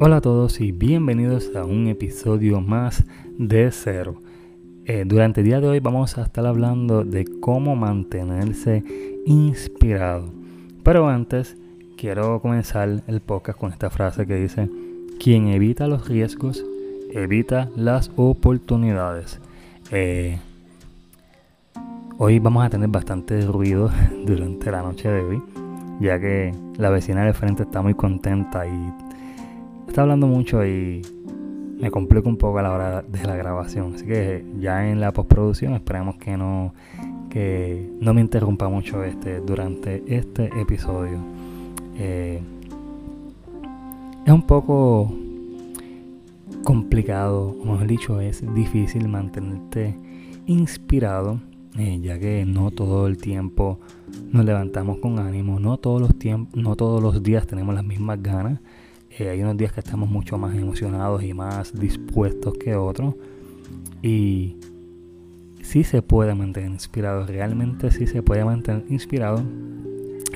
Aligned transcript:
Hola 0.00 0.16
a 0.16 0.20
todos 0.20 0.60
y 0.60 0.72
bienvenidos 0.72 1.52
a 1.54 1.64
un 1.64 1.86
episodio 1.86 2.60
más 2.60 3.04
de 3.38 3.70
Cero. 3.70 4.16
Eh, 4.86 5.04
durante 5.06 5.40
el 5.40 5.46
día 5.46 5.60
de 5.60 5.68
hoy 5.68 5.78
vamos 5.78 6.18
a 6.18 6.22
estar 6.22 6.44
hablando 6.46 7.04
de 7.04 7.24
cómo 7.40 7.76
mantenerse 7.76 8.82
inspirado. 9.24 10.32
Pero 10.82 11.08
antes 11.08 11.56
quiero 11.96 12.42
comenzar 12.42 13.04
el 13.06 13.20
podcast 13.20 13.56
con 13.56 13.70
esta 13.70 13.88
frase 13.88 14.26
que 14.26 14.34
dice, 14.34 14.68
quien 15.20 15.46
evita 15.46 15.86
los 15.86 16.08
riesgos, 16.08 16.64
evita 17.12 17.70
las 17.76 18.10
oportunidades. 18.16 19.40
Eh, 19.92 20.40
hoy 22.18 22.40
vamos 22.40 22.66
a 22.66 22.70
tener 22.70 22.88
bastante 22.88 23.46
ruido 23.46 23.92
durante 24.26 24.72
la 24.72 24.82
noche 24.82 25.08
de 25.08 25.20
hoy, 25.22 25.42
ya 26.00 26.18
que 26.18 26.52
la 26.78 26.90
vecina 26.90 27.24
de 27.24 27.32
frente 27.32 27.62
está 27.62 27.80
muy 27.80 27.94
contenta 27.94 28.66
y 28.66 29.03
está 29.86 30.02
hablando 30.02 30.26
mucho 30.26 30.64
y 30.66 31.02
me 31.78 31.90
complica 31.90 32.28
un 32.28 32.36
poco 32.36 32.58
a 32.58 32.62
la 32.62 32.72
hora 32.72 33.02
de 33.02 33.22
la 33.24 33.36
grabación. 33.36 33.94
Así 33.94 34.04
que 34.06 34.44
ya 34.58 34.88
en 34.88 35.00
la 35.00 35.12
postproducción 35.12 35.74
esperemos 35.74 36.16
que 36.16 36.36
no, 36.36 36.74
que 37.30 37.90
no 38.00 38.14
me 38.14 38.20
interrumpa 38.20 38.68
mucho 38.68 39.04
este 39.04 39.40
durante 39.40 40.02
este 40.06 40.50
episodio. 40.60 41.18
Eh, 41.96 42.40
es 44.24 44.32
un 44.32 44.46
poco 44.46 45.12
complicado, 46.64 47.54
o 47.60 47.64
mejor 47.64 47.86
dicho, 47.86 48.20
es 48.20 48.42
difícil 48.54 49.08
mantenerte 49.08 49.96
inspirado, 50.46 51.40
eh, 51.78 52.00
ya 52.00 52.18
que 52.18 52.44
no 52.46 52.70
todo 52.70 53.06
el 53.06 53.18
tiempo 53.18 53.80
nos 54.30 54.44
levantamos 54.44 54.98
con 54.98 55.18
ánimo, 55.18 55.60
no 55.60 55.76
todos 55.76 56.00
los 56.00 56.10
no 56.54 56.76
todos 56.76 57.02
los 57.02 57.22
días 57.22 57.46
tenemos 57.46 57.74
las 57.74 57.84
mismas 57.84 58.22
ganas. 58.22 58.60
Eh, 59.16 59.28
hay 59.28 59.42
unos 59.42 59.56
días 59.56 59.72
que 59.72 59.80
estamos 59.80 60.08
mucho 60.08 60.38
más 60.38 60.56
emocionados 60.56 61.22
y 61.22 61.34
más 61.34 61.78
dispuestos 61.78 62.54
que 62.54 62.74
otros. 62.74 63.14
Y 64.02 64.56
sí 65.62 65.84
se 65.84 66.02
puede 66.02 66.34
mantener 66.34 66.70
inspirado, 66.70 67.26
realmente 67.26 67.90
sí 67.90 68.06
se 68.06 68.22
puede 68.22 68.44
mantener 68.44 68.84
inspirado 68.88 69.42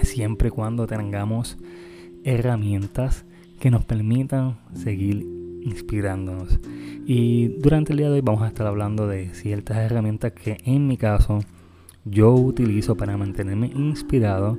siempre 0.02 0.48
y 0.48 0.50
cuando 0.52 0.86
tengamos 0.86 1.58
herramientas 2.24 3.24
que 3.58 3.70
nos 3.70 3.84
permitan 3.84 4.58
seguir 4.74 5.26
inspirándonos. 5.62 6.60
Y 7.04 7.48
durante 7.58 7.92
el 7.92 7.98
día 7.98 8.08
de 8.08 8.14
hoy 8.14 8.20
vamos 8.20 8.42
a 8.42 8.48
estar 8.48 8.66
hablando 8.66 9.08
de 9.08 9.34
ciertas 9.34 9.78
herramientas 9.78 10.32
que 10.32 10.58
en 10.64 10.86
mi 10.86 10.96
caso 10.96 11.40
yo 12.04 12.32
utilizo 12.32 12.96
para 12.96 13.16
mantenerme 13.16 13.66
inspirado 13.74 14.56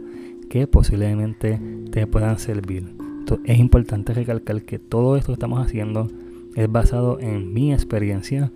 que 0.49 0.67
posiblemente 0.67 1.59
te 1.91 2.05
puedan 2.05 2.37
servir 2.37 3.08
es 3.45 3.59
importante 3.59 4.13
recalcar 4.13 4.63
que 4.63 4.79
todo 4.79 5.15
esto 5.15 5.27
que 5.27 5.33
estamos 5.33 5.65
haciendo 5.65 6.07
es 6.55 6.71
basado 6.71 7.19
en 7.19 7.53
mi 7.53 7.73
experiencia 7.73 8.51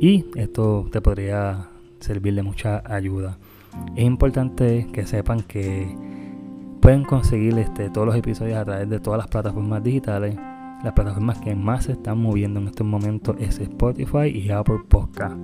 y 0.00 0.24
esto 0.34 0.88
te 0.90 1.00
podría 1.00 1.68
servir 2.00 2.34
de 2.34 2.42
mucha 2.42 2.82
ayuda. 2.84 3.38
Es 3.96 4.04
importante 4.04 4.86
que 4.92 5.06
sepan 5.06 5.42
que 5.42 5.94
pueden 6.80 7.04
conseguir 7.04 7.56
este, 7.58 7.90
todos 7.90 8.06
los 8.06 8.16
episodios 8.16 8.58
a 8.58 8.64
través 8.64 8.90
de 8.90 8.98
todas 8.98 9.18
las 9.18 9.28
plataformas 9.28 9.82
digitales. 9.82 10.36
Las 10.82 10.92
plataformas 10.94 11.38
que 11.38 11.54
más 11.54 11.84
se 11.84 11.92
están 11.92 12.18
moviendo 12.18 12.58
en 12.58 12.66
estos 12.66 12.86
momentos 12.86 13.36
es 13.38 13.60
Spotify 13.60 14.26
y 14.34 14.50
Apple 14.50 14.80
Podcast. 14.88 15.36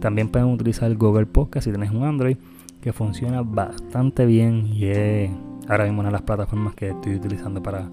También 0.00 0.28
pueden 0.28 0.48
utilizar 0.48 0.92
Google 0.96 1.26
Podcast 1.26 1.66
si 1.66 1.70
tienes 1.70 1.92
un 1.92 2.02
Android 2.02 2.36
que 2.80 2.92
funciona 2.92 3.42
bastante 3.42 4.26
bien 4.26 4.66
y 4.66 4.86
es 4.86 5.30
ahora 5.70 5.84
mismo 5.84 6.00
una 6.00 6.08
de 6.08 6.14
las 6.14 6.22
plataformas 6.22 6.74
que 6.74 6.88
estoy 6.88 7.14
utilizando 7.14 7.62
para 7.62 7.88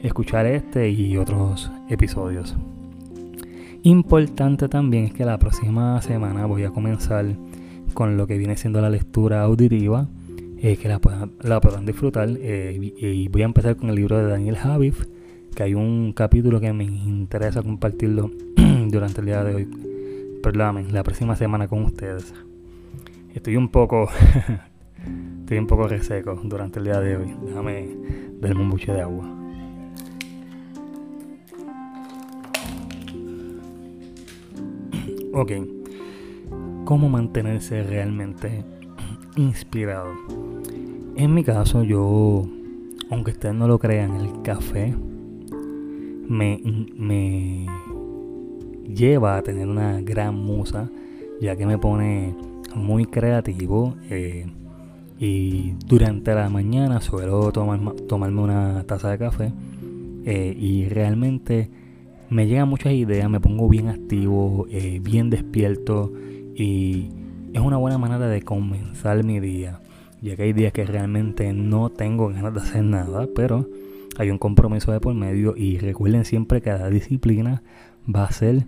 escuchar 0.00 0.44
este 0.46 0.90
y 0.90 1.16
otros 1.16 1.70
episodios. 1.88 2.56
Importante 3.84 4.68
también 4.68 5.04
es 5.04 5.14
que 5.14 5.24
la 5.24 5.38
próxima 5.38 6.02
semana 6.02 6.46
voy 6.46 6.64
a 6.64 6.70
comenzar 6.70 7.26
con 7.94 8.16
lo 8.16 8.26
que 8.26 8.38
viene 8.38 8.56
siendo 8.56 8.80
la 8.80 8.90
lectura 8.90 9.42
auditiva, 9.42 10.08
eh, 10.58 10.76
que 10.76 10.88
la, 10.88 10.98
podrán 10.98 11.86
disfrutar. 11.86 12.28
Eh, 12.28 12.92
y, 12.96 13.28
voy 13.28 13.42
a 13.42 13.44
empezar 13.44 13.76
con 13.76 13.90
el 13.90 13.96
libro 13.96 14.18
de 14.18 14.26
Daniel 14.26 14.56
Javif, 14.56 15.04
que 15.54 15.62
hay 15.62 15.74
un 15.74 16.12
capítulo 16.12 16.60
que 16.60 16.72
me 16.72 16.84
interesa 16.84 17.62
compartirlo 17.62 18.32
durante 18.88 19.20
el 19.20 19.26
día 19.26 19.44
de 19.44 19.54
hoy. 19.54 19.68
Perdóname, 20.42 20.90
la 20.90 21.04
próxima 21.04 21.36
semana 21.36 21.68
con 21.68 21.84
ustedes. 21.84 22.34
Estoy 23.32 23.56
un 23.56 23.68
poco 23.68 24.08
Estoy 25.40 25.58
un 25.58 25.66
poco 25.66 25.88
reseco 25.88 26.40
durante 26.44 26.78
el 26.78 26.84
día 26.86 27.00
de 27.00 27.16
hoy. 27.16 27.34
Déjame 27.44 27.88
darme 28.40 28.62
un 28.62 28.70
buche 28.70 28.92
de 28.92 29.02
agua. 29.02 29.28
Ok. 35.34 35.52
¿Cómo 36.84 37.08
mantenerse 37.08 37.82
realmente 37.82 38.64
inspirado? 39.36 40.12
En 41.16 41.32
mi 41.32 41.44
caso, 41.44 41.82
yo, 41.82 42.46
aunque 43.10 43.30
ustedes 43.30 43.54
no 43.54 43.66
lo 43.66 43.78
crean, 43.78 44.16
el 44.16 44.42
café 44.42 44.94
me, 46.28 46.60
me 46.96 47.66
lleva 48.86 49.36
a 49.36 49.42
tener 49.42 49.68
una 49.68 50.00
gran 50.00 50.34
musa, 50.34 50.90
ya 51.40 51.56
que 51.56 51.66
me 51.66 51.78
pone 51.78 52.34
muy 52.74 53.06
creativo. 53.06 53.94
Eh, 54.10 54.46
y 55.24 55.76
durante 55.86 56.34
la 56.34 56.50
mañana 56.50 57.00
suelo 57.00 57.52
tomar, 57.52 57.78
tomarme 58.08 58.40
una 58.40 58.82
taza 58.88 59.08
de 59.08 59.18
café 59.18 59.52
eh, 60.24 60.52
y 60.58 60.88
realmente 60.88 61.70
me 62.28 62.48
llegan 62.48 62.68
muchas 62.68 62.92
ideas, 62.94 63.30
me 63.30 63.38
pongo 63.38 63.68
bien 63.68 63.86
activo, 63.86 64.66
eh, 64.68 65.00
bien 65.00 65.30
despierto 65.30 66.12
y 66.56 67.10
es 67.52 67.60
una 67.60 67.76
buena 67.76 67.98
manera 67.98 68.26
de 68.26 68.42
comenzar 68.42 69.22
mi 69.22 69.38
día. 69.38 69.80
Ya 70.22 70.34
que 70.34 70.42
hay 70.42 70.52
días 70.52 70.72
que 70.72 70.84
realmente 70.84 71.52
no 71.52 71.90
tengo 71.90 72.30
ganas 72.30 72.54
de 72.54 72.60
hacer 72.60 72.82
nada, 72.82 73.28
pero 73.32 73.68
hay 74.18 74.28
un 74.28 74.38
compromiso 74.38 74.90
de 74.90 74.98
por 74.98 75.14
medio 75.14 75.54
y 75.56 75.78
recuerden 75.78 76.24
siempre 76.24 76.62
que 76.62 76.70
la 76.70 76.90
disciplina 76.90 77.62
va 78.12 78.22
a 78.22 78.26
hacer 78.26 78.64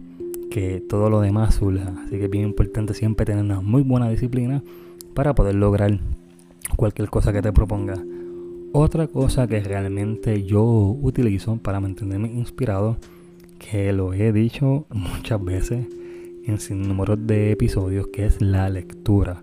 que 0.52 0.80
todo 0.88 1.10
lo 1.10 1.20
demás 1.20 1.56
surja. 1.56 1.94
Así 2.06 2.16
que 2.16 2.26
es 2.26 2.30
bien 2.30 2.44
importante 2.44 2.94
siempre 2.94 3.26
tener 3.26 3.42
una 3.42 3.60
muy 3.60 3.82
buena 3.82 4.08
disciplina 4.08 4.62
para 5.14 5.34
poder 5.34 5.56
lograr 5.56 5.98
cualquier 6.76 7.10
cosa 7.10 7.32
que 7.32 7.42
te 7.42 7.52
proponga. 7.52 8.02
Otra 8.72 9.06
cosa 9.06 9.46
que 9.46 9.60
realmente 9.60 10.42
yo 10.42 10.64
utilizo 10.64 11.56
para 11.58 11.80
mantenerme 11.80 12.28
inspirado, 12.28 12.96
que 13.58 13.92
lo 13.92 14.12
he 14.12 14.32
dicho 14.32 14.86
muchas 14.90 15.42
veces 15.44 15.86
en 16.44 16.58
sin 16.58 16.86
número 16.86 17.16
de 17.16 17.52
episodios, 17.52 18.08
que 18.08 18.26
es 18.26 18.40
la 18.40 18.68
lectura. 18.68 19.42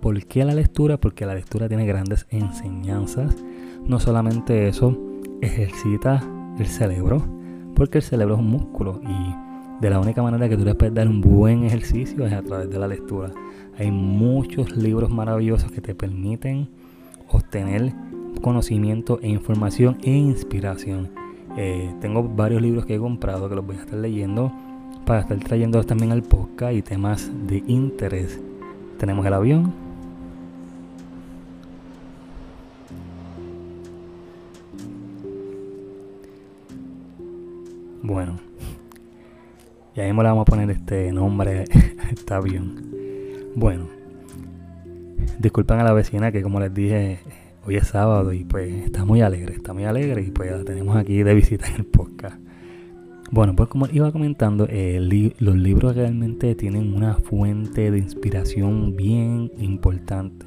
¿Por 0.00 0.24
qué 0.26 0.44
la 0.44 0.54
lectura? 0.54 0.98
Porque 0.98 1.26
la 1.26 1.34
lectura 1.34 1.68
tiene 1.68 1.86
grandes 1.86 2.26
enseñanzas. 2.30 3.34
No 3.86 3.98
solamente 3.98 4.68
eso, 4.68 4.98
ejercita 5.40 6.22
el 6.58 6.66
cerebro, 6.66 7.22
porque 7.74 7.98
el 7.98 8.04
cerebro 8.04 8.34
es 8.34 8.40
un 8.40 8.50
músculo 8.50 9.00
y 9.02 9.49
de 9.80 9.90
la 9.90 9.98
única 9.98 10.22
manera 10.22 10.48
que 10.48 10.56
tú 10.56 10.64
le 10.64 10.74
puedes 10.74 10.94
dar 10.94 11.08
un 11.08 11.20
buen 11.20 11.64
ejercicio 11.64 12.26
es 12.26 12.32
a 12.32 12.42
través 12.42 12.68
de 12.68 12.78
la 12.78 12.86
lectura. 12.86 13.30
Hay 13.78 13.90
muchos 13.90 14.76
libros 14.76 15.10
maravillosos 15.10 15.72
que 15.72 15.80
te 15.80 15.94
permiten 15.94 16.68
obtener 17.28 17.92
conocimiento 18.42 19.18
e 19.22 19.28
información 19.28 19.98
e 20.02 20.10
inspiración. 20.10 21.10
Eh, 21.56 21.94
tengo 22.00 22.22
varios 22.22 22.60
libros 22.60 22.84
que 22.84 22.94
he 22.94 22.98
comprado 22.98 23.48
que 23.48 23.54
los 23.54 23.66
voy 23.66 23.76
a 23.76 23.80
estar 23.80 23.98
leyendo 23.98 24.52
para 25.06 25.20
estar 25.20 25.38
trayéndolos 25.38 25.86
también 25.86 26.12
al 26.12 26.22
podcast 26.22 26.74
y 26.74 26.82
temas 26.82 27.30
de 27.46 27.62
interés. 27.66 28.40
Tenemos 28.98 29.24
el 29.26 29.32
avión. 29.32 29.72
Bueno, 38.02 38.36
ya 39.94 40.04
mismo 40.04 40.22
le 40.22 40.28
vamos 40.28 40.42
a 40.42 40.44
poner 40.44 40.70
este 40.70 41.12
nombre 41.12 41.64
a 42.02 42.10
este. 42.10 42.34
Bueno, 43.56 43.88
disculpen 45.38 45.80
a 45.80 45.84
la 45.84 45.92
vecina 45.92 46.30
que 46.32 46.42
como 46.42 46.60
les 46.60 46.72
dije, 46.72 47.20
hoy 47.66 47.76
es 47.76 47.88
sábado 47.88 48.32
y 48.32 48.44
pues 48.44 48.72
está 48.84 49.04
muy 49.04 49.20
alegre, 49.20 49.54
está 49.54 49.72
muy 49.72 49.84
alegre 49.84 50.22
y 50.22 50.30
pues 50.30 50.50
la 50.52 50.64
tenemos 50.64 50.96
aquí 50.96 51.22
de 51.22 51.34
visita 51.34 51.66
en 51.68 51.76
el 51.76 51.86
podcast. 51.86 52.38
Bueno, 53.32 53.54
pues 53.54 53.68
como 53.68 53.86
iba 53.92 54.10
comentando, 54.10 54.66
los 54.66 55.56
libros 55.56 55.94
realmente 55.94 56.54
tienen 56.54 56.94
una 56.94 57.14
fuente 57.14 57.90
de 57.90 57.98
inspiración 57.98 58.96
bien 58.96 59.52
importante. 59.58 60.46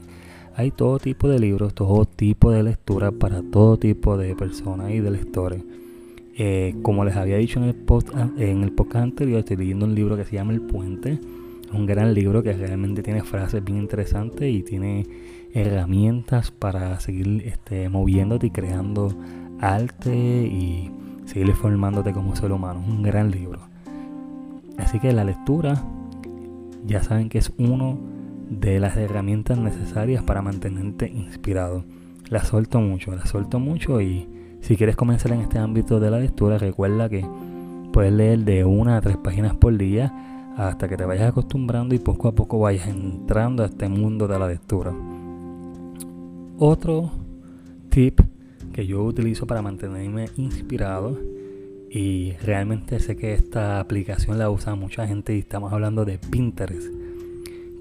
Hay 0.56 0.72
todo 0.72 1.00
tipo 1.00 1.30
de 1.30 1.40
libros, 1.40 1.74
todo 1.74 2.06
tipo 2.06 2.52
de 2.52 2.62
lectura 2.62 3.12
para 3.12 3.42
todo 3.42 3.78
tipo 3.78 4.18
de 4.18 4.36
personas 4.36 4.92
y 4.92 5.00
de 5.00 5.12
lectores. 5.12 5.64
Eh, 6.36 6.76
como 6.82 7.06
les 7.06 7.16
había 7.16 7.38
dicho 7.38 7.60
en 7.60 7.66
el, 7.66 7.76
post, 7.76 8.10
en 8.38 8.64
el 8.64 8.72
podcast 8.72 9.04
anterior, 9.04 9.40
estoy 9.40 9.58
leyendo 9.58 9.86
un 9.86 9.94
libro 9.94 10.18
que 10.18 10.26
se 10.26 10.36
llama 10.36 10.54
El 10.54 10.62
Puente 10.62 11.20
un 11.74 11.86
gran 11.86 12.14
libro 12.14 12.44
que 12.44 12.54
realmente 12.54 13.04
tiene 13.04 13.24
frases 13.24 13.64
bien 13.64 13.80
interesantes 13.80 14.50
y 14.50 14.64
tiene 14.64 15.08
herramientas 15.54 16.52
para 16.52 17.00
seguir 17.00 17.44
este, 17.46 17.90
moviéndote 17.90 18.48
y 18.48 18.52
creando 18.52 19.16
arte 19.60 20.16
y 20.16 20.92
seguir 21.26 21.54
formándote 21.54 22.14
como 22.14 22.36
ser 22.36 22.52
humano. 22.52 22.84
Un 22.88 23.02
gran 23.04 23.32
libro. 23.32 23.60
Así 24.78 25.00
que 25.00 25.14
la 25.14 25.24
lectura, 25.24 25.84
ya 26.86 27.02
saben 27.04 27.30
que 27.30 27.40
es 27.40 27.52
uno 27.58 28.00
de 28.50 28.80
las 28.80 28.98
herramientas 28.98 29.58
necesarias 29.58 30.24
para 30.24 30.42
mantenerte 30.42 31.08
inspirado. 31.10 31.86
La 32.30 32.44
suelto 32.44 32.80
mucho, 32.82 33.16
la 33.16 33.26
suelto 33.26 33.60
mucho 33.60 34.02
y 34.02 34.28
si 34.64 34.78
quieres 34.78 34.96
comenzar 34.96 35.34
en 35.34 35.42
este 35.42 35.60
ámbito 35.60 36.00
de 36.00 36.10
la 36.10 36.20
lectura, 36.20 36.58
recuerda 36.58 37.10
que 37.10 37.26
puedes 37.92 38.14
leer 38.14 38.40
de 38.40 38.64
una 38.64 38.98
a 38.98 39.02
tres 39.02 39.18
páginas 39.18 39.56
por 39.56 39.78
día 39.78 40.54
hasta 40.56 40.88
que 40.88 40.96
te 40.96 41.04
vayas 41.04 41.30
acostumbrando 41.30 41.94
y 41.94 42.00
poco 42.00 42.30
a 42.30 42.32
poco 42.34 42.60
vayas 42.60 42.88
entrando 42.88 43.64
a 43.64 43.66
este 43.66 43.90
mundo 43.90 44.26
de 44.26 44.40
la 44.40 44.48
lectura. 44.48 44.94
Otro 46.58 47.12
tip 47.90 48.22
que 48.72 48.88
yo 48.88 49.04
utilizo 49.04 49.46
para 49.46 49.62
mantenerme 49.62 50.30
inspirado 50.38 51.20
y 51.90 52.32
realmente 52.42 53.02
sé 53.02 53.18
que 53.18 53.34
esta 53.34 53.82
aplicación 53.82 54.40
la 54.40 54.50
usa 54.50 54.76
mucha 54.76 55.06
gente 55.06 55.36
y 55.36 55.40
estamos 55.40 55.74
hablando 55.74 56.06
de 56.06 56.20
Pinterest. 56.20 56.88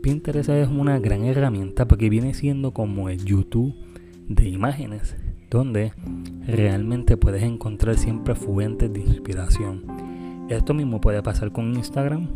Pinterest 0.03 0.49
es 0.49 0.69
una 0.69 0.99
gran 0.99 1.25
herramienta 1.25 1.87
porque 1.87 2.11
viene 2.11 2.35
siendo 2.35 2.73
como 2.73 3.09
el 3.09 3.25
YouTube 3.25 3.73
de 4.29 4.49
imágenes, 4.49 5.15
donde 5.59 5.93
realmente 6.47 7.17
puedes 7.17 7.43
encontrar 7.43 7.97
siempre 7.97 8.35
fuentes 8.35 8.93
de 8.93 9.01
inspiración. 9.01 9.85
Esto 10.49 10.75
mismo 10.75 11.01
puede 11.01 11.23
pasar 11.23 11.53
con 11.53 11.75
Instagram, 11.75 12.29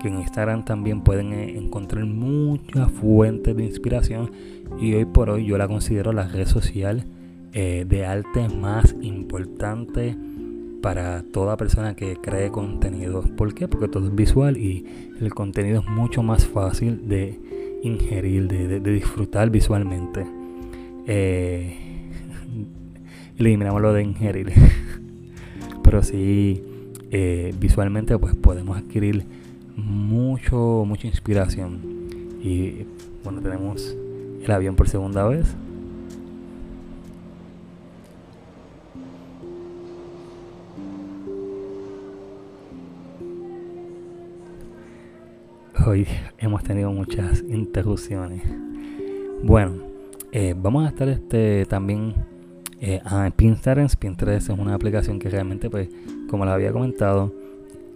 que 0.00 0.08
en 0.08 0.18
Instagram 0.18 0.64
también 0.64 1.02
pueden 1.02 1.32
eh, 1.32 1.56
encontrar 1.56 2.04
muchas 2.04 2.90
fuentes 2.90 3.56
de 3.56 3.64
inspiración 3.64 4.30
y 4.78 4.94
hoy 4.94 5.04
por 5.04 5.30
hoy 5.30 5.46
yo 5.46 5.56
la 5.58 5.68
considero 5.68 6.12
la 6.12 6.26
red 6.26 6.46
social 6.46 7.04
eh, 7.52 7.84
de 7.88 8.04
arte 8.06 8.48
más 8.48 8.96
importante 9.00 10.16
para 10.82 11.22
toda 11.22 11.56
persona 11.56 11.94
que 11.94 12.16
cree 12.16 12.50
contenido. 12.50 13.22
¿Por 13.36 13.54
qué? 13.54 13.68
Porque 13.68 13.88
todo 13.88 14.06
es 14.06 14.14
visual 14.14 14.56
y 14.56 14.84
el 15.20 15.32
contenido 15.32 15.80
es 15.80 15.88
mucho 15.88 16.22
más 16.22 16.46
fácil 16.46 17.08
de 17.08 17.38
ingerir, 17.82 18.48
de, 18.48 18.80
disfrutar 18.80 19.50
visualmente. 19.50 20.26
Eh, 21.06 21.91
eliminamos 23.38 23.80
lo 23.82 23.92
de 23.92 24.02
ingerir. 24.02 24.52
Pero 25.82 26.02
sí, 26.02 26.62
eh, 27.10 27.54
visualmente 27.58 28.16
pues 28.18 28.34
podemos 28.34 28.76
adquirir 28.78 29.24
mucho, 29.76 30.84
mucha 30.86 31.06
inspiración. 31.06 31.80
Y 32.42 32.86
bueno, 33.24 33.40
tenemos 33.40 33.96
el 34.42 34.50
avión 34.50 34.76
por 34.76 34.88
segunda 34.88 35.26
vez. 35.26 35.54
Hoy 45.84 46.06
hemos 46.38 46.62
tenido 46.62 46.92
muchas 46.92 47.42
interrupciones. 47.48 48.42
Bueno, 49.42 49.74
eh, 50.30 50.54
vamos 50.56 50.86
a 50.86 50.88
estar 50.88 51.08
este 51.08 51.66
también 51.66 52.14
eh, 52.82 53.00
a 53.04 53.30
Pinterest. 53.30 53.96
Pinterest 53.96 54.50
es 54.50 54.58
una 54.58 54.74
aplicación 54.74 55.18
que 55.18 55.30
realmente, 55.30 55.70
pues, 55.70 55.88
como 56.28 56.44
les 56.44 56.52
había 56.52 56.72
comentado, 56.72 57.32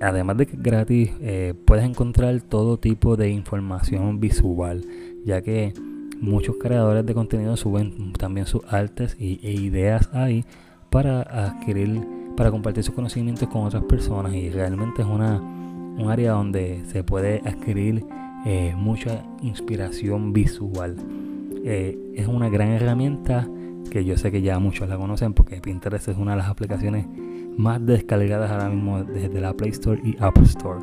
además 0.01 0.39
de 0.39 0.47
que 0.47 0.57
es 0.57 0.63
gratis, 0.63 1.11
eh, 1.21 1.53
puedes 1.67 1.85
encontrar 1.85 2.41
todo 2.41 2.79
tipo 2.79 3.17
de 3.17 3.29
información 3.29 4.21
visual, 4.21 4.85
ya 5.25 5.43
que 5.43 5.75
muchos 6.21 6.57
creadores 6.57 7.05
de 7.05 7.13
contenido 7.13 7.57
suben 7.59 8.15
también 8.15 8.47
sus 8.47 8.63
artes 8.73 9.17
y, 9.21 9.39
e 9.43 9.53
ideas 9.53 10.09
ahí 10.15 10.47
para 10.89 11.21
adquirir, 11.21 12.01
para 12.35 12.51
compartir 12.51 12.83
sus 12.83 12.95
conocimientos 12.95 13.49
con 13.51 13.67
otras 13.67 13.85
personas 13.85 14.33
y 14.33 14.49
realmente 14.49 15.03
es 15.03 15.09
una 15.09 15.43
un 15.97 16.11
área 16.11 16.33
donde 16.33 16.83
se 16.87 17.03
puede 17.03 17.41
adquirir 17.45 18.05
eh, 18.45 18.75
mucha 18.77 19.25
inspiración 19.43 20.33
visual. 20.33 20.97
Eh, 21.65 21.99
es 22.15 22.27
una 22.27 22.49
gran 22.49 22.69
herramienta 22.69 23.49
que 23.89 24.05
yo 24.05 24.17
sé 24.17 24.31
que 24.31 24.43
ya 24.43 24.59
muchos 24.59 24.89
la 24.89 24.97
conocen 24.97 25.35
porque 25.35 25.61
Pinterest 25.61 26.09
es 26.09 26.17
una 26.17 26.33
de 26.33 26.39
las 26.39 26.49
aplicaciones 26.49 27.07
más 27.57 27.85
descargadas 27.85 28.51
ahora 28.51 28.69
mismo 28.69 29.03
desde 29.05 29.41
la 29.41 29.55
Play 29.55 29.71
Store 29.71 30.01
y 30.05 30.17
App 30.19 30.39
Store. 30.39 30.81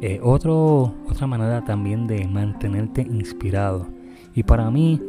Eh, 0.00 0.20
otro, 0.22 0.94
otra 1.08 1.26
manera 1.26 1.64
también 1.64 2.06
de 2.06 2.26
mantenerte 2.26 3.02
inspirado 3.02 3.88
y 4.34 4.42
para 4.42 4.70
mí, 4.70 5.00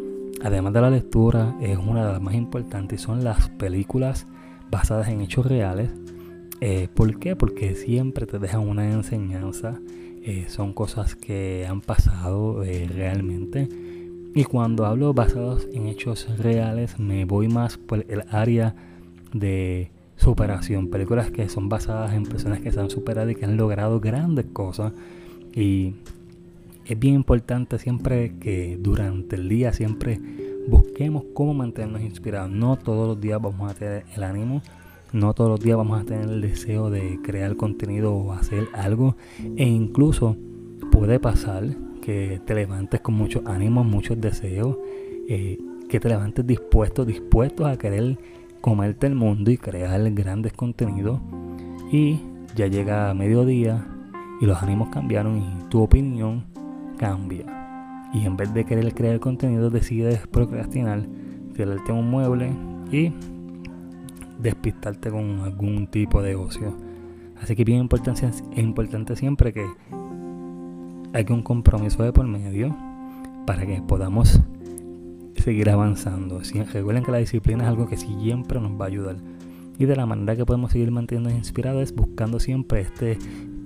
además 0.44 0.74
de 0.74 0.82
la 0.82 0.90
lectura, 0.90 1.56
es 1.62 1.78
una 1.78 2.06
de 2.06 2.12
las 2.14 2.22
más 2.22 2.36
importantes, 2.36 3.02
son 3.02 3.24
las 3.24 3.50
películas 3.50 4.28
basadas 4.70 5.08
en 5.08 5.22
hechos 5.22 5.46
reales 5.46 5.90
eh, 6.66 6.88
¿Por 6.94 7.20
qué? 7.20 7.36
Porque 7.36 7.76
siempre 7.76 8.26
te 8.26 8.40
dejan 8.40 8.62
una 8.62 8.90
enseñanza. 8.90 9.82
Eh, 10.24 10.46
son 10.48 10.72
cosas 10.72 11.14
que 11.14 11.68
han 11.68 11.82
pasado 11.82 12.64
eh, 12.64 12.88
realmente. 12.88 13.68
Y 14.36 14.46
cuando 14.46 14.86
hablo 14.86 15.14
basados 15.14 15.68
en 15.74 15.88
hechos 15.88 16.28
reales, 16.38 17.00
me 17.00 17.26
voy 17.26 17.48
más 17.48 17.78
por 17.78 18.06
el 18.10 18.24
área 18.32 18.76
de 19.34 19.92
superación. 20.18 20.90
Películas 20.90 21.32
que 21.32 21.50
son 21.50 21.70
basadas 21.70 22.14
en 22.14 22.24
personas 22.24 22.60
que 22.60 22.72
se 22.72 22.80
han 22.80 22.90
superado 22.90 23.30
y 23.30 23.36
que 23.36 23.46
han 23.46 23.58
logrado 23.58 24.00
grandes 24.00 24.46
cosas. 24.52 24.94
Y 25.54 25.94
es 26.86 26.98
bien 26.98 27.16
importante 27.16 27.78
siempre 27.78 28.34
que 28.40 28.78
durante 28.82 29.36
el 29.36 29.48
día 29.50 29.72
siempre 29.72 30.20
busquemos 30.68 31.26
cómo 31.34 31.54
mantenernos 31.54 32.02
inspirados. 32.02 32.50
No 32.50 32.78
todos 32.78 33.08
los 33.08 33.22
días 33.22 33.40
vamos 33.42 33.72
a 33.72 33.76
tener 33.76 34.06
el 34.16 34.24
ánimo 34.24 34.62
no 35.14 35.36
todos 35.36 35.52
los 35.52 35.60
días 35.60 35.78
vamos 35.78 36.02
a 36.02 36.06
tener 36.06 36.28
el 36.28 36.42
deseo 36.42 36.90
de 36.90 37.20
crear 37.22 37.56
contenido 37.56 38.12
o 38.16 38.34
hacer 38.34 38.68
algo. 38.74 39.16
E 39.58 39.64
incluso 39.64 40.36
puede 40.92 41.20
pasar 41.20 41.64
que 42.04 42.42
te 42.46 42.54
levantes 42.54 43.00
con 43.00 43.16
muchos 43.16 43.44
ánimos, 43.46 43.86
muchos 43.86 44.20
deseos, 44.20 44.78
eh, 45.30 45.58
que 45.88 46.02
te 46.02 46.10
levantes 46.10 46.46
dispuesto, 46.46 47.06
dispuestos 47.06 47.66
a 47.66 47.78
querer 47.78 48.20
comerte 48.60 49.08
el 49.08 49.16
mundo 49.16 49.52
y 49.52 49.58
crear 49.58 50.12
grandes 50.12 50.52
contenidos. 50.52 51.22
Y 51.94 52.20
ya 52.56 52.68
llega 52.68 53.14
mediodía 53.14 53.88
y 54.42 54.46
los 54.46 54.62
ánimos 54.62 54.90
cambiaron 54.90 55.38
y 55.38 55.70
tu 55.70 55.82
opinión 55.82 56.44
cambia. 56.98 57.46
Y 58.14 58.26
en 58.26 58.36
vez 58.36 58.54
de 58.54 58.66
querer 58.66 58.94
crear 58.94 59.22
contenido, 59.22 59.70
decides 59.70 60.28
procrastinar, 60.28 61.06
tirarte 61.56 61.94
un 61.94 62.12
mueble 62.12 62.52
y 62.92 63.14
despistarte 64.40 65.10
con 65.10 65.40
algún 65.40 65.88
tipo 65.88 66.22
de 66.22 66.36
ocio. 66.36 66.76
Así 67.42 67.56
que 67.56 67.64
bien 67.64 67.80
importante, 67.80 68.30
importante 68.58 69.16
siempre 69.16 69.54
que 69.54 69.66
hay 71.14 71.26
un 71.30 71.44
compromiso 71.44 72.04
de 72.04 72.12
por 72.12 72.26
medio 72.28 72.76
para 73.46 73.66
que 73.66 73.82
podamos 73.82 74.42
seguir 75.36 75.70
avanzando. 75.70 76.42
recuerden 76.72 77.04
que 77.04 77.12
la 77.12 77.18
disciplina 77.20 77.64
es 77.64 77.70
algo 77.70 77.88
que 77.88 77.98
siempre 77.98 78.60
nos 78.60 78.80
va 78.80 78.86
a 78.86 78.88
ayudar. 78.88 79.18
Y 79.78 79.86
de 79.86 79.96
la 79.96 80.06
manera 80.06 80.36
que 80.36 80.46
podemos 80.46 80.72
seguir 80.72 80.92
manteniéndonos 80.92 81.38
inspirados 81.38 81.84
es 81.84 81.96
buscando 81.96 82.40
siempre 82.40 82.82
este 82.82 83.18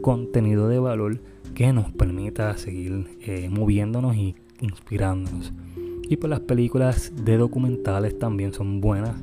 contenido 0.01 0.67
de 0.67 0.79
valor 0.79 1.19
que 1.53 1.71
nos 1.73 1.91
permita 1.91 2.55
seguir 2.57 3.07
eh, 3.21 3.49
moviéndonos 3.49 4.15
y 4.15 4.35
inspirándonos. 4.61 5.53
Y 6.09 6.17
pues 6.17 6.29
las 6.29 6.39
películas 6.41 7.11
de 7.15 7.37
documentales 7.37 8.17
también 8.17 8.53
son 8.53 8.79
buenas 8.79 9.15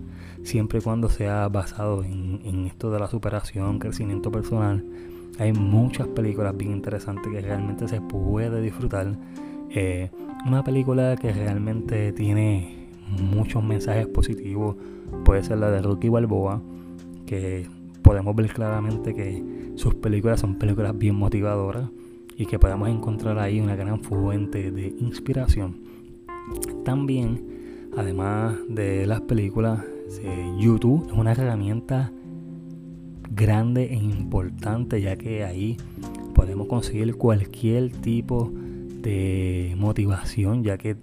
siempre 0.42 0.78
y 0.78 0.82
cuando 0.82 1.08
sea 1.08 1.48
basado 1.48 2.04
en, 2.04 2.66
esto 2.66 2.90
de 2.90 3.00
la 3.00 3.08
superación, 3.08 3.78
crecimiento 3.78 4.30
personal. 4.30 4.84
Hay 5.38 5.52
muchas 5.52 6.06
películas 6.08 6.56
bien 6.56 6.72
interesantes 6.72 7.32
que 7.32 7.40
realmente 7.40 7.88
se 7.88 8.00
puede 8.00 8.60
disfrutar. 8.62 9.16
Eh, 9.70 10.10
una 10.46 10.62
película 10.62 11.16
que 11.16 11.32
realmente 11.32 12.12
tiene 12.12 12.88
muchos 13.20 13.62
mensajes 13.62 14.06
positivos 14.06 14.76
puede 15.24 15.42
ser 15.42 15.58
la 15.58 15.70
de 15.70 15.82
Rocky 15.82 16.08
Balboa, 16.08 16.62
que 17.26 17.66
podemos 18.02 18.36
ver 18.36 18.52
claramente 18.52 19.14
que 19.14 19.42
sus 19.74 19.94
películas 19.94 20.40
son 20.40 20.56
películas 20.56 20.96
bien 20.96 21.16
motivadoras 21.16 21.90
y 22.36 22.46
que 22.46 22.58
podemos 22.58 22.88
encontrar 22.88 23.38
ahí 23.38 23.60
una 23.60 23.76
gran 23.76 24.02
fuente 24.02 24.70
de 24.70 24.94
inspiración. 24.98 25.76
También, 26.84 27.90
además 27.96 28.56
de 28.68 29.06
las 29.06 29.22
películas, 29.22 29.80
YouTube 30.58 31.06
es 31.06 31.12
una 31.12 31.32
herramienta 31.32 32.12
grande 33.30 33.92
e 33.92 33.96
importante 33.96 35.00
ya 35.00 35.16
que 35.16 35.44
ahí 35.44 35.76
podemos 36.34 36.66
conseguir 36.66 37.14
cualquier 37.16 37.90
tipo 37.90 38.50
de 39.02 39.74
motivación 39.78 40.64
ya 40.64 40.78
que 40.78 40.96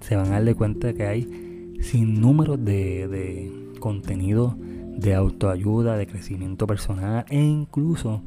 se 0.00 0.16
van 0.16 0.32
a 0.32 0.40
dar 0.40 0.54
cuenta 0.54 0.92
que 0.92 1.06
hay 1.06 1.76
sin 1.80 2.20
número 2.20 2.56
de, 2.56 3.08
de 3.08 3.52
contenido 3.80 4.56
de 4.58 5.14
autoayuda, 5.14 5.96
de 5.96 6.06
crecimiento 6.06 6.66
personal 6.66 7.24
e 7.28 7.40
incluso 7.40 8.22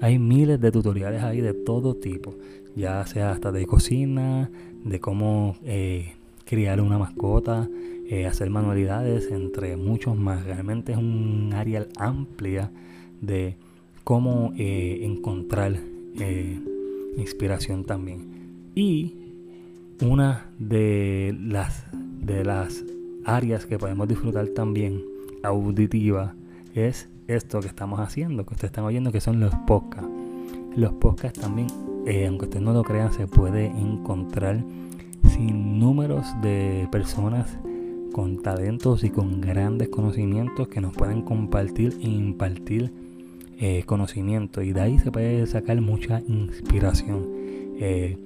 hay 0.00 0.18
miles 0.18 0.60
de 0.60 0.72
tutoriales 0.72 1.22
ahí 1.22 1.40
de 1.40 1.54
todo 1.54 1.94
tipo, 1.94 2.34
ya 2.74 3.06
sea 3.06 3.30
hasta 3.30 3.52
de 3.52 3.66
cocina, 3.66 4.50
de 4.84 4.98
cómo 4.98 5.56
eh, 5.64 6.14
criar 6.44 6.80
una 6.80 6.98
mascota, 6.98 7.68
hacer 8.26 8.50
manualidades, 8.50 9.30
entre 9.30 9.76
muchos 9.76 10.16
más. 10.16 10.44
Realmente 10.44 10.92
es 10.92 10.98
un 10.98 11.52
área 11.54 11.86
amplia 11.96 12.70
de 13.20 13.56
cómo 14.04 14.52
encontrar 14.56 15.78
inspiración 17.16 17.84
también. 17.84 18.70
Y 18.74 19.16
una 20.00 20.50
de 20.58 21.36
las, 21.40 21.86
de 21.92 22.44
las 22.44 22.84
áreas 23.24 23.66
que 23.66 23.78
podemos 23.78 24.08
disfrutar 24.08 24.48
también 24.48 25.02
auditiva 25.42 26.34
es 26.74 27.08
esto 27.28 27.60
que 27.60 27.68
estamos 27.68 28.00
haciendo, 28.00 28.44
que 28.44 28.54
ustedes 28.54 28.70
están 28.70 28.84
oyendo, 28.84 29.12
que 29.12 29.20
son 29.20 29.40
los 29.40 29.54
podcasts. 29.66 30.10
Los 30.76 30.92
podcasts 30.94 31.40
también, 31.40 31.68
eh, 32.06 32.26
aunque 32.26 32.46
ustedes 32.46 32.64
no 32.64 32.72
lo 32.72 32.82
crean, 32.82 33.12
se 33.12 33.26
puede 33.26 33.66
encontrar 33.66 34.64
sin 35.28 35.78
números 35.78 36.26
de 36.42 36.88
personas 36.90 37.58
con 38.12 38.42
talentos 38.42 39.04
y 39.04 39.10
con 39.10 39.40
grandes 39.40 39.88
conocimientos 39.88 40.68
que 40.68 40.80
nos 40.80 40.94
pueden 40.94 41.22
compartir 41.22 41.96
e 42.00 42.08
impartir 42.08 42.92
eh, 43.58 43.82
conocimiento. 43.84 44.62
Y 44.62 44.72
de 44.72 44.80
ahí 44.80 44.98
se 44.98 45.10
puede 45.10 45.46
sacar 45.46 45.80
mucha 45.80 46.20
inspiración. 46.28 47.26
Eh, 47.80 48.18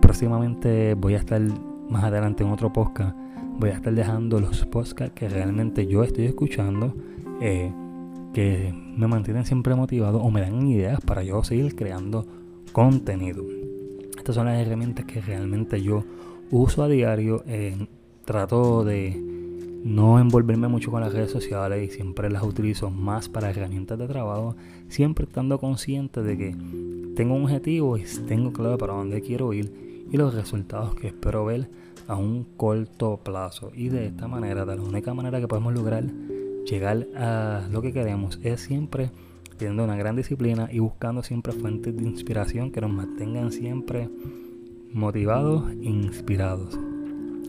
próximamente 0.00 0.94
voy 0.94 1.14
a 1.14 1.18
estar 1.18 1.40
más 1.88 2.04
adelante 2.04 2.44
en 2.44 2.50
otro 2.50 2.72
podcast. 2.72 3.16
Voy 3.58 3.70
a 3.70 3.74
estar 3.74 3.94
dejando 3.94 4.40
los 4.40 4.66
podcasts 4.66 5.14
que 5.14 5.28
realmente 5.28 5.86
yo 5.86 6.02
estoy 6.02 6.26
escuchando 6.26 6.94
que 8.32 8.74
me 8.96 9.06
mantienen 9.06 9.44
siempre 9.44 9.74
motivado 9.74 10.20
o 10.20 10.30
me 10.30 10.40
dan 10.40 10.66
ideas 10.66 11.00
para 11.00 11.22
yo 11.22 11.42
seguir 11.44 11.74
creando 11.76 12.26
contenido. 12.72 13.44
Estas 14.16 14.34
son 14.34 14.46
las 14.46 14.58
herramientas 14.58 15.04
que 15.04 15.20
realmente 15.20 15.80
yo 15.82 16.04
uso 16.50 16.82
a 16.82 16.88
diario. 16.88 17.44
Trato 18.24 18.84
de 18.84 19.20
no 19.84 20.18
envolverme 20.18 20.68
mucho 20.68 20.90
con 20.90 21.02
las 21.02 21.12
redes 21.12 21.30
sociales 21.30 21.88
y 21.88 21.94
siempre 21.94 22.30
las 22.30 22.42
utilizo 22.42 22.90
más 22.90 23.28
para 23.28 23.50
herramientas 23.50 23.98
de 23.98 24.08
trabajo, 24.08 24.56
siempre 24.88 25.26
estando 25.26 25.58
consciente 25.58 26.22
de 26.22 26.38
que 26.38 26.56
tengo 27.14 27.34
un 27.34 27.44
objetivo 27.44 27.98
y 27.98 28.04
tengo 28.26 28.52
claro 28.52 28.78
para 28.78 28.94
dónde 28.94 29.20
quiero 29.20 29.52
ir 29.52 30.06
y 30.10 30.16
los 30.16 30.34
resultados 30.34 30.94
que 30.94 31.08
espero 31.08 31.44
ver 31.44 31.68
a 32.06 32.16
un 32.16 32.44
corto 32.56 33.18
plazo. 33.22 33.72
Y 33.74 33.88
de 33.88 34.06
esta 34.06 34.26
manera, 34.26 34.64
de 34.64 34.76
la 34.76 34.82
única 34.82 35.12
manera 35.12 35.40
que 35.40 35.48
podemos 35.48 35.74
lograr 35.74 36.04
llegar 36.64 37.06
a 37.14 37.68
lo 37.70 37.82
que 37.82 37.92
queremos 37.92 38.40
es 38.42 38.60
siempre 38.60 39.10
teniendo 39.58 39.84
una 39.84 39.96
gran 39.96 40.16
disciplina 40.16 40.68
y 40.72 40.78
buscando 40.78 41.22
siempre 41.22 41.52
fuentes 41.52 41.96
de 41.96 42.02
inspiración 42.02 42.72
que 42.72 42.80
nos 42.80 42.90
mantengan 42.90 43.52
siempre 43.52 44.08
motivados 44.92 45.70
e 45.70 45.84
inspirados. 45.84 46.78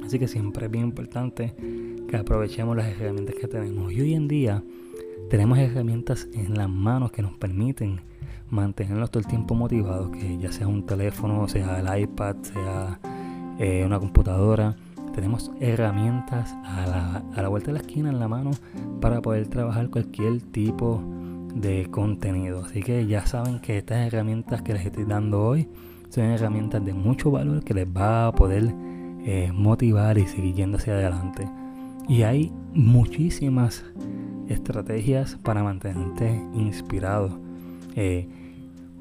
Así 0.05 0.19
que 0.19 0.27
siempre 0.27 0.65
es 0.65 0.71
bien 0.71 0.85
importante 0.85 1.53
que 2.07 2.17
aprovechemos 2.17 2.75
las 2.77 2.87
herramientas 2.87 3.35
que 3.35 3.47
tenemos. 3.47 3.91
Y 3.91 4.01
hoy 4.01 4.13
en 4.13 4.27
día 4.27 4.63
tenemos 5.29 5.57
herramientas 5.57 6.27
en 6.33 6.55
las 6.55 6.69
manos 6.69 7.11
que 7.11 7.21
nos 7.21 7.33
permiten 7.33 8.01
mantenernos 8.49 9.09
todo 9.09 9.21
el 9.21 9.27
tiempo 9.27 9.55
motivados, 9.55 10.11
que 10.11 10.37
ya 10.37 10.51
sea 10.51 10.67
un 10.67 10.85
teléfono, 10.85 11.47
sea 11.47 11.79
el 11.79 12.01
iPad, 12.03 12.35
sea 12.43 12.99
eh, 13.59 13.83
una 13.85 13.99
computadora 13.99 14.75
tenemos 15.15 15.49
herramientas 15.61 16.53
a 16.65 17.23
la, 17.37 17.47
vuelta 17.47 17.67
de 17.67 17.73
la 17.73 17.79
esquina 17.79 18.09
en 18.09 18.19
la 18.19 18.27
mano 18.27 18.51
para 18.99 19.21
poder 19.21 19.47
trabajar 19.47 19.89
cualquier 19.89 20.41
tipo 20.41 21.01
de 21.55 21.87
contenido. 21.89 22.65
Así 22.65 22.83
que 22.83 23.07
ya 23.07 23.25
saben 23.25 23.59
que 23.59 23.77
estas 23.77 24.05
herramientas 24.07 24.61
que 24.61 24.73
les 24.73 24.85
estoy 24.85 25.05
dando 25.05 25.41
hoy 25.41 25.69
son 26.09 26.25
herramientas 26.25 26.83
de 26.83 26.93
mucho 26.93 27.31
valor 27.31 27.63
que 27.63 27.73
les 27.73 27.87
va 27.87 28.27
a 28.27 28.31
poder 28.33 28.75
eh, 29.25 29.51
motivar 29.51 30.17
y 30.17 30.27
seguir 30.27 30.55
yendo 30.55 30.77
hacia 30.77 30.93
adelante. 30.93 31.49
Y 32.07 32.21
hay 32.21 32.51
muchísimas 32.73 33.83
estrategias 34.47 35.37
para 35.41 35.63
mantenerte 35.63 36.29
inspirado. 36.53 37.39
Eh, 37.95 38.27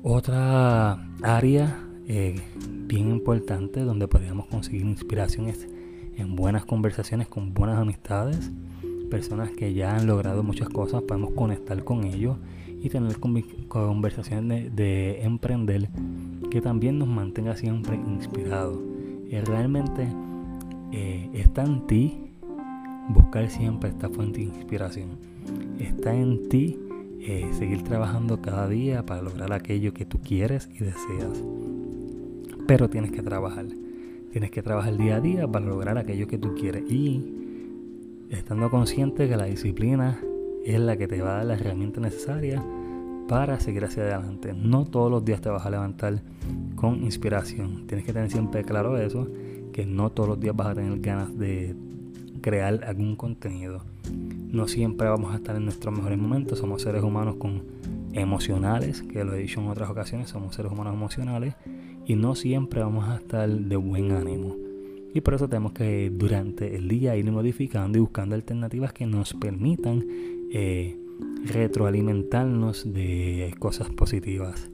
otra 0.02 0.92
área 1.22 1.78
eh, 2.06 2.40
bien 2.86 3.10
importante 3.10 3.80
donde 3.80 4.08
podríamos 4.08 4.46
conseguir 4.46 4.82
inspiración 4.82 5.48
es 5.48 5.66
en 6.16 6.36
buenas 6.36 6.64
conversaciones 6.64 7.28
con 7.28 7.54
buenas 7.54 7.78
amistades, 7.78 8.50
personas 9.10 9.50
que 9.50 9.74
ya 9.74 9.96
han 9.96 10.06
logrado 10.06 10.42
muchas 10.42 10.68
cosas, 10.68 11.02
podemos 11.02 11.32
conectar 11.32 11.82
con 11.84 12.04
ellos 12.04 12.36
y 12.82 12.88
tener 12.90 13.18
conversaciones 13.18 14.74
de, 14.76 15.22
emprender 15.22 15.88
que 16.50 16.60
también 16.60 16.98
nos 16.98 17.08
mantenga 17.08 17.56
siempre 17.56 17.96
inspirados. 17.96 18.93
Realmente 19.30 20.06
eh, 20.92 21.28
está 21.34 21.64
en 21.64 21.86
ti 21.86 22.30
buscar 23.08 23.50
siempre 23.50 23.90
esta 23.90 24.08
fuente 24.08 24.38
de 24.38 24.46
inspiración. 24.46 25.18
Está 25.78 26.14
en 26.14 26.48
ti 26.48 26.78
eh, 27.20 27.48
seguir 27.52 27.82
trabajando 27.82 28.40
cada 28.40 28.68
día 28.68 29.04
para 29.04 29.22
lograr 29.22 29.52
aquello 29.52 29.92
que 29.92 30.04
tú 30.04 30.20
quieres 30.20 30.68
y 30.72 30.84
deseas. 30.84 31.42
Pero 32.66 32.88
tienes 32.88 33.12
que 33.12 33.22
trabajar. 33.22 33.66
Tienes 34.32 34.50
que 34.50 34.62
trabajar 34.62 34.96
día 34.96 35.16
a 35.16 35.20
día 35.20 35.48
para 35.48 35.66
lograr 35.66 35.98
aquello 35.98 36.26
que 36.26 36.38
tú 36.38 36.54
quieres. 36.54 36.90
Y 36.90 37.34
estando 38.30 38.70
consciente 38.70 39.28
que 39.28 39.36
la 39.36 39.44
disciplina 39.44 40.20
es 40.64 40.80
la 40.80 40.96
que 40.96 41.06
te 41.06 41.20
va 41.20 41.34
a 41.34 41.36
dar 41.38 41.46
la 41.46 41.54
herramienta 41.54 42.00
necesaria 42.00 42.64
para 43.28 43.60
seguir 43.60 43.84
hacia 43.84 44.02
adelante. 44.02 44.52
No 44.54 44.84
todos 44.84 45.10
los 45.10 45.24
días 45.24 45.40
te 45.40 45.48
vas 45.48 45.64
a 45.64 45.70
levantar 45.70 46.22
con 46.76 47.02
inspiración. 47.02 47.86
Tienes 47.86 48.04
que 48.04 48.12
tener 48.12 48.30
siempre 48.30 48.64
claro 48.64 48.98
eso, 48.98 49.28
que 49.72 49.86
no 49.86 50.10
todos 50.10 50.28
los 50.30 50.40
días 50.40 50.54
vas 50.54 50.68
a 50.68 50.74
tener 50.74 51.00
ganas 51.00 51.36
de 51.38 51.74
crear 52.40 52.84
algún 52.84 53.16
contenido. 53.16 53.82
No 54.50 54.68
siempre 54.68 55.08
vamos 55.08 55.32
a 55.32 55.36
estar 55.36 55.56
en 55.56 55.64
nuestros 55.64 55.94
mejores 55.94 56.18
momentos. 56.18 56.58
Somos 56.58 56.82
seres 56.82 57.02
humanos 57.02 57.36
con 57.36 57.62
emocionales, 58.12 59.02
que 59.02 59.24
lo 59.24 59.34
he 59.34 59.38
dicho 59.38 59.60
en 59.60 59.68
otras 59.68 59.90
ocasiones, 59.90 60.28
somos 60.28 60.54
seres 60.54 60.70
humanos 60.70 60.94
emocionales 60.94 61.54
y 62.06 62.14
no 62.14 62.34
siempre 62.34 62.80
vamos 62.80 63.08
a 63.08 63.16
estar 63.16 63.48
de 63.48 63.76
buen 63.76 64.12
ánimo. 64.12 64.56
Y 65.14 65.20
por 65.20 65.34
eso 65.34 65.48
tenemos 65.48 65.72
que 65.72 66.10
durante 66.10 66.76
el 66.76 66.88
día 66.88 67.16
ir 67.16 67.30
modificando 67.30 67.98
y 67.98 68.00
buscando 68.00 68.34
alternativas 68.34 68.92
que 68.92 69.06
nos 69.06 69.32
permitan 69.34 70.04
eh, 70.52 70.98
retroalimentarnos 71.44 72.92
de 72.92 73.54
cosas 73.58 73.90
positivas. 73.90 74.70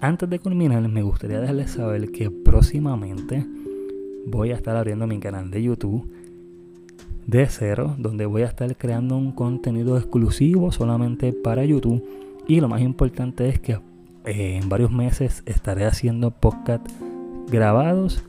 Antes 0.00 0.28
de 0.28 0.38
culminar, 0.38 0.86
me 0.88 1.02
gustaría 1.02 1.40
dejarles 1.40 1.72
saber 1.72 2.10
que 2.10 2.30
próximamente 2.30 3.46
voy 4.26 4.50
a 4.50 4.56
estar 4.56 4.76
abriendo 4.76 5.06
mi 5.06 5.18
canal 5.18 5.50
de 5.50 5.62
YouTube 5.62 6.08
de 7.26 7.46
cero, 7.46 7.94
donde 7.98 8.26
voy 8.26 8.42
a 8.42 8.46
estar 8.46 8.76
creando 8.76 9.16
un 9.16 9.32
contenido 9.32 9.96
exclusivo 9.96 10.72
solamente 10.72 11.32
para 11.32 11.64
YouTube. 11.64 12.02
Y 12.48 12.60
lo 12.60 12.68
más 12.68 12.80
importante 12.80 13.48
es 13.48 13.60
que 13.60 13.78
eh, 14.24 14.58
en 14.60 14.68
varios 14.68 14.90
meses 14.90 15.42
estaré 15.46 15.84
haciendo 15.84 16.30
podcast 16.30 16.86
grabados 17.50 18.24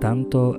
tanto 0.00 0.58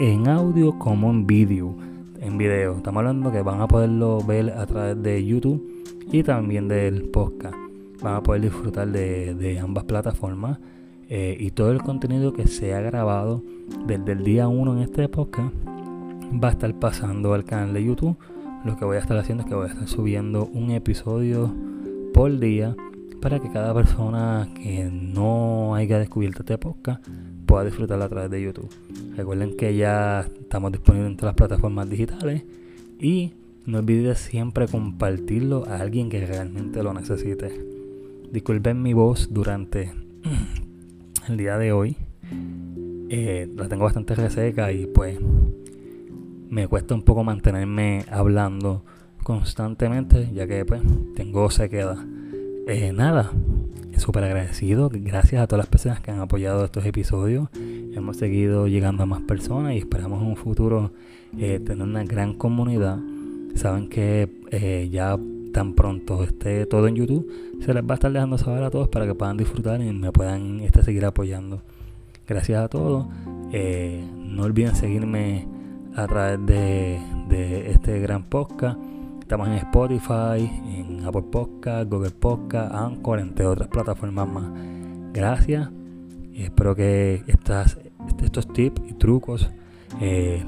en 0.00 0.28
audio 0.28 0.78
como 0.78 1.10
en 1.10 1.26
vídeo 1.26 1.74
en 2.20 2.38
video. 2.38 2.76
Estamos 2.76 3.00
hablando 3.00 3.32
que 3.32 3.42
van 3.42 3.60
a 3.60 3.68
poderlo 3.68 4.18
ver 4.24 4.50
a 4.50 4.66
través 4.66 5.02
de 5.02 5.24
youtube 5.24 5.62
y 6.10 6.22
también 6.22 6.68
del 6.68 7.04
podcast. 7.04 7.56
Van 8.02 8.16
a 8.16 8.22
poder 8.22 8.42
disfrutar 8.42 8.88
de, 8.88 9.58
ambas 9.60 9.84
plataformas 9.84 10.58
eh, 11.08 11.36
y 11.38 11.50
todo 11.50 11.72
el 11.72 11.82
contenido 11.82 12.32
que 12.32 12.46
se 12.46 12.74
ha 12.74 12.80
grabado 12.80 13.42
desde 13.86 14.12
el 14.12 14.24
día 14.24 14.48
1 14.48 14.72
en 14.74 14.78
este 14.80 15.08
podcast 15.08 15.54
va 16.42 16.48
a 16.48 16.52
estar 16.52 16.72
pasando 16.74 17.34
al 17.34 17.44
canal 17.44 17.72
de 17.72 17.84
youtube. 17.84 18.16
Lo 18.64 18.76
que 18.76 18.84
voy 18.84 18.96
a 18.96 19.00
estar 19.00 19.16
haciendo 19.16 19.44
es 19.44 19.48
que 19.48 19.54
voy 19.54 19.68
a 19.68 19.72
estar 19.72 19.88
subiendo 19.88 20.46
un 20.46 20.70
episodio 20.70 21.54
por 22.12 22.38
día 22.38 22.76
para 23.20 23.40
que 23.40 23.50
cada 23.50 23.74
persona 23.74 24.48
que 24.54 24.88
no 24.90 25.74
haya 25.74 25.98
descubierto 25.98 26.40
este 26.40 26.58
podcast 26.58 27.04
pueda 27.48 27.64
disfrutarla 27.64 28.04
a 28.04 28.08
través 28.08 28.30
de 28.30 28.42
YouTube. 28.42 28.68
Recuerden 29.16 29.56
que 29.56 29.74
ya 29.74 30.28
estamos 30.38 30.70
disponibles 30.70 31.10
en 31.10 31.16
todas 31.16 31.30
las 31.30 31.36
plataformas 31.36 31.88
digitales 31.88 32.44
y 33.00 33.32
no 33.66 33.78
olvides 33.78 34.18
siempre 34.18 34.68
compartirlo 34.68 35.66
a 35.66 35.76
alguien 35.76 36.10
que 36.10 36.24
realmente 36.24 36.82
lo 36.82 36.92
necesite. 36.92 37.50
Disculpen 38.30 38.82
mi 38.82 38.92
voz 38.92 39.32
durante 39.32 39.92
el 41.28 41.36
día 41.38 41.56
de 41.56 41.72
hoy. 41.72 41.96
Eh, 43.08 43.50
la 43.56 43.66
tengo 43.68 43.84
bastante 43.84 44.14
reseca 44.14 44.70
y 44.70 44.86
pues 44.86 45.18
me 46.50 46.68
cuesta 46.68 46.94
un 46.94 47.02
poco 47.02 47.24
mantenerme 47.24 48.04
hablando 48.10 48.84
constantemente 49.22 50.30
ya 50.34 50.46
que 50.46 50.66
pues 50.66 50.82
tengo 51.16 51.50
sequedad. 51.50 51.96
Eh, 52.66 52.92
nada, 52.92 53.32
súper 54.02 54.24
agradecido. 54.24 54.90
Gracias 54.92 55.42
a 55.42 55.46
todas 55.46 55.64
las 55.64 55.68
personas 55.68 56.00
que 56.00 56.10
han 56.10 56.20
apoyado 56.20 56.64
estos 56.64 56.84
episodios. 56.86 57.48
Hemos 57.54 58.16
seguido 58.16 58.66
llegando 58.66 59.02
a 59.02 59.06
más 59.06 59.22
personas 59.22 59.74
y 59.74 59.78
esperamos 59.78 60.22
en 60.22 60.28
un 60.28 60.36
futuro 60.36 60.92
eh, 61.38 61.60
tener 61.64 61.86
una 61.86 62.04
gran 62.04 62.34
comunidad. 62.34 62.98
Saben 63.54 63.88
que 63.88 64.28
eh, 64.50 64.88
ya 64.90 65.18
tan 65.52 65.74
pronto 65.74 66.22
esté 66.22 66.66
todo 66.66 66.88
en 66.88 66.96
YouTube, 66.96 67.26
se 67.60 67.72
les 67.74 67.82
va 67.82 67.92
a 67.92 67.94
estar 67.94 68.12
dejando 68.12 68.38
saber 68.38 68.62
a 68.62 68.70
todos 68.70 68.88
para 68.88 69.06
que 69.06 69.14
puedan 69.14 69.36
disfrutar 69.36 69.80
y 69.80 69.92
me 69.92 70.12
puedan 70.12 70.60
este, 70.60 70.82
seguir 70.82 71.04
apoyando. 71.04 71.62
Gracias 72.26 72.62
a 72.62 72.68
todos. 72.68 73.06
no 73.52 74.42
olviden 74.42 74.76
seguirme 74.76 75.48
a 75.96 76.06
través 76.06 76.46
de, 76.46 77.00
de 77.28 77.70
este 77.70 77.98
gran 78.00 78.24
podcast. 78.24 78.78
Estamos 79.28 79.48
en 79.48 79.54
Spotify, 79.56 80.50
en 80.74 81.04
Apple 81.04 81.24
Podcast, 81.30 81.90
Google 81.90 82.12
Podcast, 82.12 82.74
Anchor, 82.74 83.18
entre 83.18 83.44
otras 83.44 83.68
plataformas 83.68 84.26
más. 84.26 84.50
Gracias. 85.12 85.68
Espero 86.32 86.74
que 86.74 87.24
estas, 87.26 87.78
estos 88.22 88.50
tips 88.50 88.80
y 88.88 88.94
trucos 88.94 89.50
eh, 90.00 90.42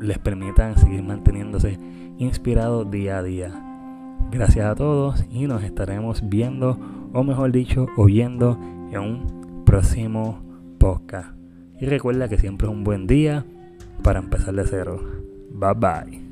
les 0.00 0.18
permitan 0.18 0.76
seguir 0.76 1.04
manteniéndose 1.04 1.78
inspirados 2.18 2.90
día 2.90 3.18
a 3.18 3.22
día. 3.22 3.52
Gracias 4.32 4.66
a 4.66 4.74
todos 4.74 5.24
y 5.30 5.46
nos 5.46 5.62
estaremos 5.62 6.28
viendo, 6.28 6.76
o 7.12 7.22
mejor 7.22 7.52
dicho, 7.52 7.86
oyendo 7.96 8.58
en 8.90 8.98
un 8.98 9.62
próximo 9.64 10.42
podcast. 10.78 11.36
Y 11.80 11.86
recuerda 11.86 12.28
que 12.28 12.36
siempre 12.36 12.66
es 12.66 12.74
un 12.74 12.82
buen 12.82 13.06
día 13.06 13.46
para 14.02 14.18
empezar 14.18 14.56
de 14.56 14.64
cero. 14.66 15.00
Bye 15.52 15.74
bye. 15.76 16.27